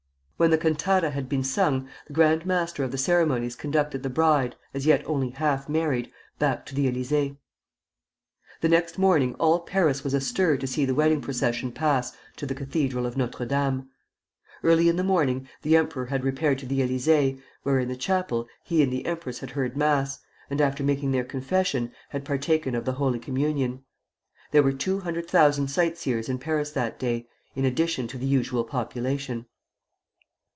]When 0.41 0.49
the 0.49 0.57
cantata 0.57 1.11
had 1.11 1.29
been 1.29 1.43
sung, 1.43 1.87
the 2.07 2.13
Grand 2.13 2.47
Master 2.47 2.83
of 2.83 2.89
the 2.89 2.97
Ceremonies 2.97 3.55
conducted 3.55 4.01
the 4.01 4.09
bride, 4.09 4.55
as 4.73 4.87
yet 4.87 5.05
only 5.05 5.29
half 5.29 5.69
married, 5.69 6.11
back 6.39 6.65
to 6.65 6.73
the 6.73 6.91
Élysée. 6.91 7.37
The 8.61 8.69
next 8.69 8.97
morning 8.97 9.35
all 9.35 9.59
Paris 9.59 10.03
was 10.03 10.15
astir 10.15 10.57
to 10.57 10.65
see 10.65 10.83
the 10.83 10.95
wedding 10.95 11.21
procession 11.21 11.71
pass 11.71 12.17
to 12.37 12.47
the 12.47 12.55
cathedral 12.55 13.05
of 13.05 13.15
Notre 13.15 13.45
Dame. 13.45 13.89
Early 14.63 14.89
in 14.89 14.95
the 14.95 15.03
morning 15.03 15.47
the 15.61 15.77
emperor 15.77 16.07
had 16.07 16.23
repaired 16.23 16.57
to 16.57 16.65
the 16.65 16.79
Élysée, 16.79 17.39
where, 17.61 17.77
in 17.77 17.87
the 17.87 17.95
chapel, 17.95 18.47
he 18.63 18.81
and 18.81 18.91
the 18.91 19.05
empress 19.05 19.37
had 19.41 19.51
heard 19.51 19.77
mass, 19.77 20.21
and 20.49 20.59
after 20.59 20.83
making 20.83 21.11
their 21.11 21.23
confession, 21.23 21.91
had 22.09 22.25
partaken 22.25 22.73
of 22.73 22.83
the 22.85 22.93
Holy 22.93 23.19
Communion. 23.19 23.83
There 24.49 24.63
were 24.63 24.73
two 24.73 25.01
hundred 25.01 25.27
thousand 25.27 25.67
sightseers 25.67 26.27
in 26.27 26.39
Paris 26.39 26.71
that 26.71 26.97
day, 26.97 27.27
in 27.53 27.63
addition 27.63 28.07
to 28.07 28.17
the 28.17 28.25
usual 28.25 28.63
population. 28.63 29.45